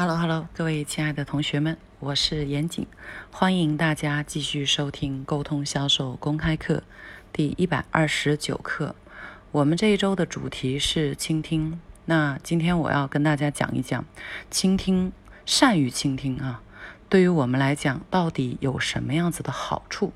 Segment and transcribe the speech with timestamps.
[0.00, 2.86] Hello Hello，各位亲爱的同学们，我是严谨，
[3.30, 6.82] 欢迎大家继续收听沟通销售公开课
[7.34, 8.94] 第一百二十九课。
[9.52, 11.78] 我们这一周的主题是倾听。
[12.06, 14.02] 那今天我要跟大家讲一讲
[14.50, 15.12] 倾听，
[15.44, 16.62] 善于倾听啊，
[17.10, 20.14] 对于我们来讲到底有什么样子的好处？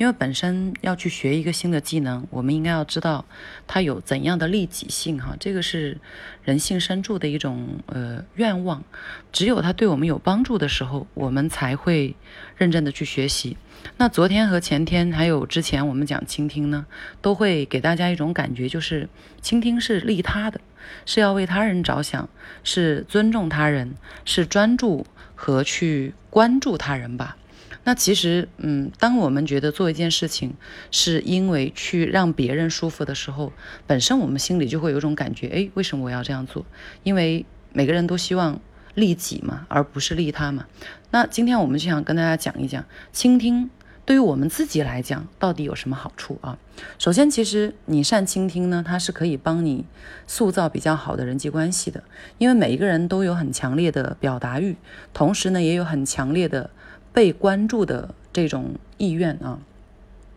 [0.00, 3.26] 因为本身要去学一个新的技能，我们应该要知道
[3.66, 5.98] 它有怎样的利己性哈，这个是
[6.42, 8.82] 人性深处的一种呃愿望。
[9.30, 12.16] 只有它对我们有帮助的时候，我们才会
[12.56, 13.58] 认真的去学习。
[13.98, 16.86] 那昨天和前天还有之前我们讲倾听呢，
[17.20, 19.06] 都会给大家一种感觉，就是
[19.42, 20.62] 倾听是利他的，
[21.04, 22.26] 是要为他人着想，
[22.64, 27.36] 是尊重他人，是专注和去关注他人吧。
[27.82, 30.52] 那其实，嗯，当我们觉得做一件事情
[30.90, 33.52] 是因为去让别人舒服的时候，
[33.86, 36.66] 本身我们心里就会有种感觉，哎，为什么我要这样做？
[37.04, 38.60] 因为每个人都希望
[38.94, 40.66] 利己嘛，而不是利他嘛。
[41.10, 43.70] 那今天我们就想跟大家讲一讲，倾听
[44.04, 46.58] 对于我们自己来讲到底有什么好处啊？
[46.98, 49.86] 首先，其实你善倾听呢，它是可以帮你
[50.26, 52.04] 塑造比较好的人际关系的，
[52.36, 54.76] 因为每一个人都有很强烈的表达欲，
[55.14, 56.68] 同时呢，也有很强烈的。
[57.12, 59.58] 被关注的这种意愿啊，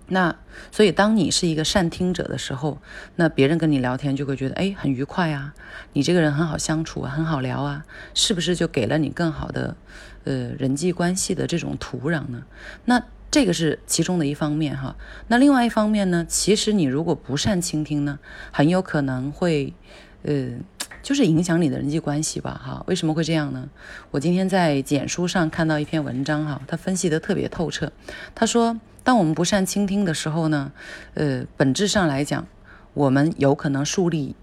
[0.07, 0.35] 那
[0.71, 2.79] 所以当你是一个善听者的时候，
[3.15, 5.53] 那别人跟你聊天就会觉得哎很愉快啊，
[5.93, 9.75] 你这个人很好相处，很好聊啊，是不是就给了你更好的
[10.23, 12.43] 呃人际关系的这种土壤呢？
[12.85, 14.95] 那这个是其中的一方面哈。
[15.27, 18.19] 那另外一方面呢，其实你如果不善倾听呢，
[18.51, 19.73] 很有可能会
[20.23, 20.57] 呃。
[21.03, 23.69] 就是影响你的人际关系吧，哈，为什么会这样呢？
[24.09, 27.91] 我今天在简书上看到一篇文章，哈，他分析的特别透彻。
[28.33, 30.71] 他说，当我们不善倾听的时候呢，
[31.15, 32.47] 呃，本质上来讲，
[32.93, 34.33] 我们有可能树立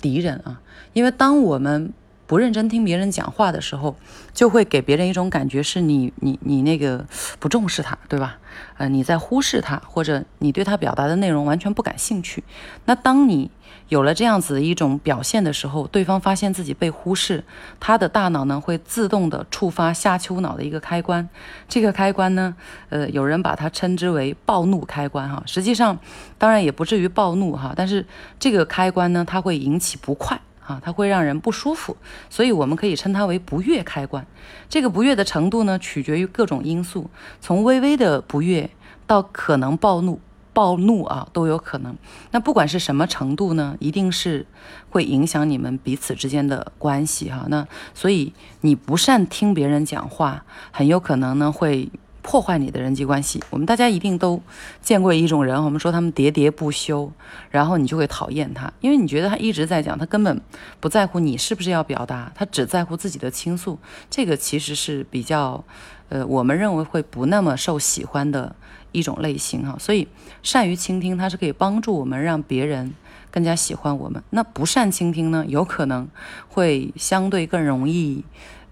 [0.00, 0.60] 敌人啊，
[0.92, 1.92] 因为当我们
[2.30, 3.96] 不认真听别人讲话的时候，
[4.32, 7.04] 就会给别人一种感觉，是你你你那个
[7.40, 8.38] 不重视他，对吧？
[8.76, 12.44] 呃，你在忽视他，或者你对他表达的内容完全不感兴趣。
[12.84, 13.50] 那当你
[13.88, 17.42] 有了这样子一种表现的时候，对方发现自己被忽视，
[17.80, 21.28] 他的大脑呢会自动的触发下丘脑的一个开关。
[21.68, 22.54] 这个开关呢，
[22.90, 25.42] 呃，有人把它称之为暴怒开关哈。
[25.46, 25.98] 实际上，
[26.38, 28.06] 当然也不至于暴怒哈，但是
[28.38, 30.40] 这个开关呢，它会引起不快
[30.70, 31.96] 啊，它会让人不舒服，
[32.28, 34.24] 所以我们可以称它为不悦开关。
[34.68, 37.10] 这个不悦的程度呢，取决于各种因素，
[37.40, 38.70] 从微微的不悦
[39.06, 40.20] 到可能暴怒。
[40.52, 41.96] 暴怒啊，都有可能。
[42.32, 44.44] 那不管是什么程度呢，一定是
[44.90, 47.46] 会影响你们彼此之间的关系哈。
[47.48, 51.88] 那所以你不善听别人讲话，很有可能呢会
[52.22, 53.42] 破坏你的人际关系。
[53.50, 54.40] 我们大家一定都
[54.80, 57.10] 见过一种人，我们说他们喋喋不休，
[57.50, 60.40] 然后你就会讨厌他，因为你觉得他一直在讲，他根本
[60.80, 63.78] 不在乎你是不是要表达，他只在乎自己的倾诉。
[64.08, 65.64] 这个其实是比较，
[66.08, 68.54] 呃，我们认为会不那么受喜欢的。
[68.92, 70.08] 一种类型哈，所以
[70.42, 72.92] 善于倾听，它是可以帮助我们让别人
[73.30, 74.20] 更加喜欢我们。
[74.30, 76.08] 那不善倾听呢，有可能
[76.48, 78.24] 会相对更容易，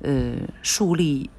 [0.03, 1.31] 呃，树立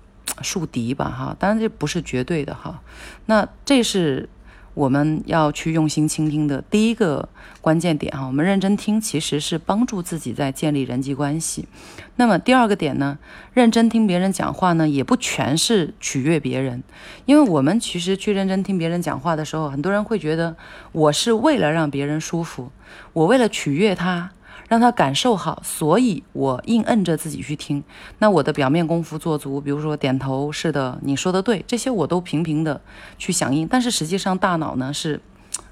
[0.41, 1.35] 树敌吧哈。
[1.39, 2.81] 当然这不是绝对的哈。
[3.25, 4.29] 那这是。
[4.75, 7.27] 我们要去用心倾听的第一个
[7.59, 11.67] 关键点哈，我们认真听其实是帮助自己在建立人际关系。
[12.15, 13.17] 那么第二个点呢，
[13.53, 16.81] 认真听别人讲话呢，也不全是取悦别人，
[17.25, 20.55] 因为我们其实去认真听别人讲话的时候，很多人会觉得
[20.93, 22.71] 我是为了让别人舒服，
[23.11, 24.31] 我为了取悦他。
[24.69, 27.83] 让他感受好，所以我硬摁着自己去听。
[28.19, 32.79] 那我的表面功夫做足，比如说点头，是的，你说的对，这些我都频频的
[33.17, 33.67] 去响应。
[33.67, 35.19] 但是实际上大脑呢是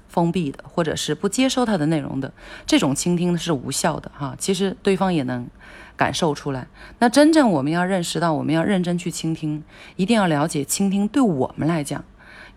[0.08, 2.32] 封闭的，或者是不接收他的内容的，
[2.66, 4.34] 这种倾听是无效的哈。
[4.36, 5.46] 其实对方也能
[5.96, 6.66] 感受出来。
[6.98, 9.62] 那真正我们要认识到，我们要认真去倾听，
[9.94, 12.04] 一定要了解倾听对我们来讲。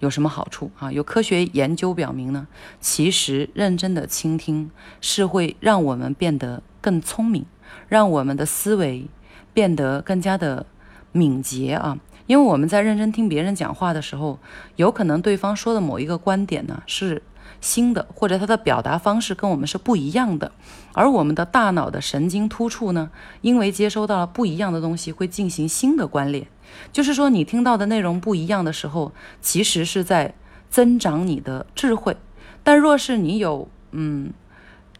[0.02, 0.92] 有什么好处啊？
[0.92, 2.48] 有科学研究表明呢，
[2.80, 4.70] 其实认真的倾听
[5.00, 7.46] 是会让我们变得更聪明，
[7.88, 9.08] 让我们的思维
[9.54, 10.66] 变得更加的
[11.12, 11.98] 敏捷啊。
[12.28, 14.40] 因为我们在认真听别人讲话的时候，
[14.76, 17.24] 有可能对方说的某一个观点呢是。
[17.60, 20.52] 新的或者他的表达方式跟我们是不一样的，
[20.94, 26.48] 而我们的大脑的神经突触呢，因为接收到了不一样的东西，会进行新的关联。
[26.92, 30.34] 就是说，你听到的内容不一样的时候，其实是在
[30.72, 32.18] 增长你的智慧。
[32.64, 34.34] 但若是你有嗯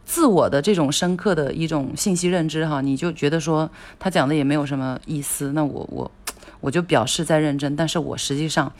[0.04, 3.68] 自我的这种深刻的一种信息认知哈，你就觉得说
[3.98, 6.08] 他讲的也没有什么意思，那我我
[6.62, 8.72] 我就表示在认真，但是我实际上。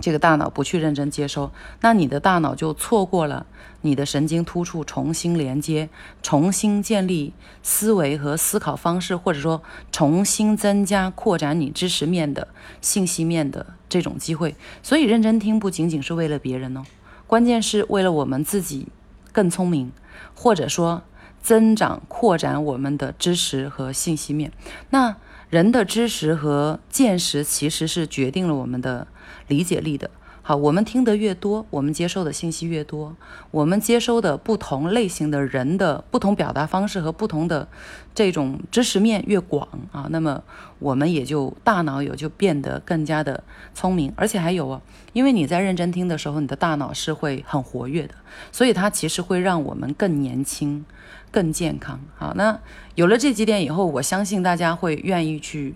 [0.00, 3.46] 这个大脑不去认真接收，那你的大脑就错过了
[3.82, 5.88] 你的神经突触重新连接、
[6.20, 7.32] 重新建立
[7.62, 9.62] 思维和思考方式，或者说
[9.92, 12.48] 重新增加、扩展你知识面的
[12.80, 14.56] 信息面的这种机会。
[14.82, 16.82] 所以，认真听不仅仅是为了别人哦，
[17.28, 18.88] 关键是为了我们自己
[19.30, 19.92] 更聪明，
[20.34, 21.04] 或者说
[21.40, 24.50] 增长、扩展我们的知识和信息面。
[24.90, 25.16] 那
[25.54, 29.06] 人的知识和见识其实是决定了我们的。
[29.48, 30.10] 理解力的
[30.46, 33.16] 好，我们听得越多，我们接收的信息越多，
[33.50, 37.66] 我们接收的不同类型的人的不同表达方式和不同的
[38.14, 40.42] 这种知识面越广啊，那么
[40.80, 43.42] 我们也就大脑也就变得更加的
[43.72, 44.82] 聪明，而且还有啊，
[45.14, 48.14] 因为你在认真听的时候，你的大脑是会很活跃的，
[48.52, 50.84] 所以它其实会让我们更年轻、
[51.30, 51.98] 更健康。
[52.16, 52.60] 好，那
[52.96, 55.74] 有了这几点以后，我相信大家会愿意去。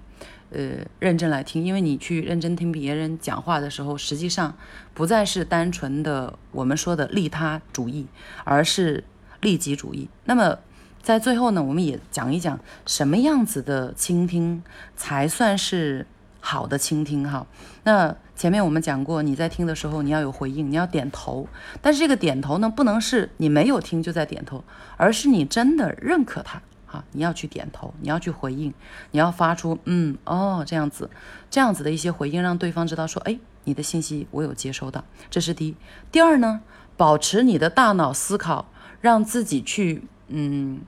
[0.50, 4.56] 呃，认真来听，因为你去认真听别人讲话的时候，实际上
[4.94, 8.06] 不再是单纯的我们说的利他主义，
[8.44, 9.04] 而是
[9.40, 10.08] 利己主义。
[10.24, 10.58] 那么
[11.02, 14.62] 在最后呢，我们也讲一讲什么样子的倾听
[14.96, 16.06] 才算是
[16.40, 17.46] 好的倾听哈。
[17.84, 21.46] 那前面我们讲过，你在听的时候你要有回应，你要点头，
[21.82, 24.64] 但是这个点头呢，不能是你没有听就在点头，
[24.96, 26.62] 而是你真的认可他。
[26.90, 28.72] 好，你要去点头，你要去回应，
[29.10, 31.08] 你要发出嗯哦这样子，
[31.50, 35.76] 这样子的一些回应，让对方知道说，哎，你的信息我有接收到，这是第一。
[36.10, 36.62] 第二呢，
[36.96, 38.70] 保持你的大脑思考，
[39.02, 40.80] 让自己去嗯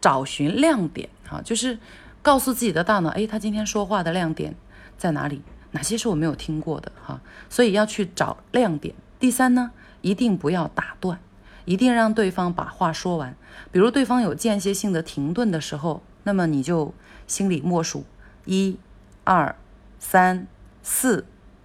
[0.00, 1.78] 找寻亮点哈，就是
[2.22, 4.54] 告诉自己的大脑，哎，他今天说话的亮点
[4.96, 5.42] 在哪里？
[5.72, 7.20] 哪些是我没有听过的哈？
[7.48, 8.94] 所以要去找亮点。
[9.18, 9.70] 第三呢，
[10.02, 11.18] 一定不要打断。
[11.64, 13.34] 一定让对方把话说完。
[13.70, 16.94] 比如对方有间歇性的停顿的时候，那么你就
[17.26, 18.04] 心里默数
[18.44, 18.78] 一、
[19.24, 19.54] 二、
[19.98, 20.46] 三、
[20.82, 21.24] 四、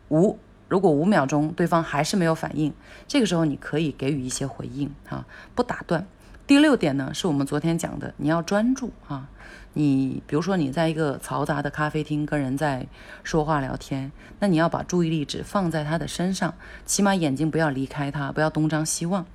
[0.09, 0.39] 五。
[0.69, 2.73] 如果五秒钟对方还是没有反应，
[3.07, 6.05] 这个时候你可以给予一些回应啊，不打断。
[6.45, 9.29] 第六点呢，是我们昨天讲的，你要专注啊。
[9.73, 12.87] 你比如说你在一个嘈杂的咖啡厅跟人在
[13.23, 16.53] 说话聊天，那你要把注意力只放在他的身上，
[16.85, 19.25] 起码眼睛不要离开他，不要东张西望。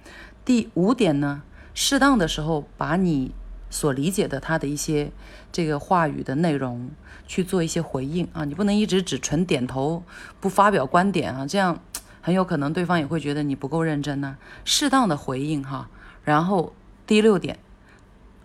[0.44, 1.42] 第五点呢，
[1.72, 3.32] 适当的时候把你
[3.70, 5.12] 所理解的他的一些
[5.50, 6.90] 这个话语的内容
[7.26, 10.02] 去做一些回应啊，你不能一直只纯点头
[10.40, 11.80] 不发表观点啊，这样
[12.20, 14.36] 很有可能对方也会觉得你不够认真呢。
[14.64, 15.88] 适当的回应哈，
[16.24, 16.74] 然后
[17.06, 17.58] 第六点，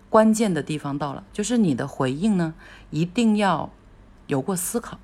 [0.09, 2.53] 关键的地方到了，就是你的回应呢
[2.91, 3.71] 一定要
[4.27, 4.99] 有过思考。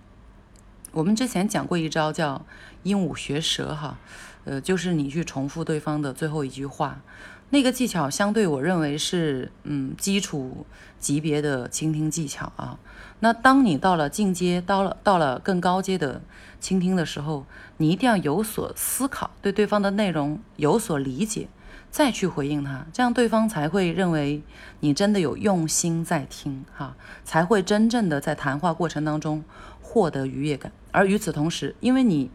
[0.91, 2.45] 我们之前讲过一招叫
[2.83, 3.97] 鹦鹉学舌哈。
[4.45, 7.01] 呃，就是你去重复对方的最后一句话，
[7.49, 10.65] 那个技巧相对我认为是嗯基础
[10.99, 12.77] 级别的倾听技巧啊。
[13.19, 16.21] 那当你到了进阶，到了到了更高阶的
[16.59, 17.45] 倾听的时候，
[17.77, 21.47] 你一定要有所思考，对对方的内容有所理解，
[21.89, 24.43] 再去回应他，这样对方才会认为
[24.81, 29.41] 你真的有用心在听哈，才会真正的在谈话过程当中
[29.81, 30.71] 获得愉悦感。
[30.91, 32.29] 而与此同时，因为你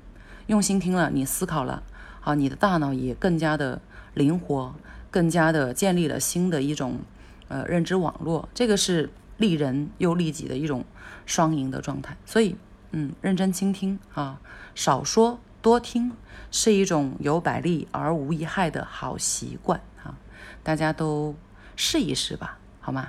[0.46, 1.82] 用心听了，你思考了。
[2.28, 3.80] 啊，你的大脑也更加的
[4.12, 4.74] 灵活，
[5.10, 7.00] 更加的建立了新的一种
[7.48, 9.08] 呃认知网络，这个是
[9.38, 10.84] 利人又利己的一种
[11.24, 12.18] 双赢的状态。
[12.26, 12.54] 所以，
[12.92, 14.42] 嗯，认真倾听啊，
[14.74, 16.12] 少说多听，
[16.50, 20.18] 是一种有百利而无一害的好习惯啊，
[20.62, 21.34] 大家都
[21.76, 23.08] 试一试吧，好吗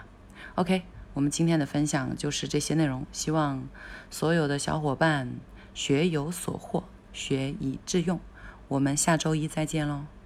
[0.56, 0.84] ？OK，
[1.14, 3.68] 我们今天的分享就是这些内容，希望
[4.10, 5.36] 所有的小伙伴
[5.74, 8.18] 学有所获，学以致用。
[8.70, 10.19] 我们下周一再见喽。